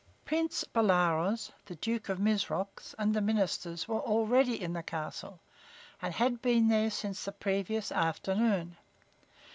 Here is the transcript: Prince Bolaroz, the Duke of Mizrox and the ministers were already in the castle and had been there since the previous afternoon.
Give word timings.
Prince 0.25 0.63
Bolaroz, 0.73 1.51
the 1.67 1.75
Duke 1.75 2.09
of 2.09 2.17
Mizrox 2.17 2.95
and 2.97 3.13
the 3.13 3.21
ministers 3.21 3.87
were 3.87 3.99
already 4.01 4.59
in 4.59 4.73
the 4.73 4.81
castle 4.81 5.39
and 6.01 6.11
had 6.15 6.41
been 6.41 6.69
there 6.69 6.89
since 6.89 7.23
the 7.23 7.31
previous 7.31 7.91
afternoon. 7.91 8.77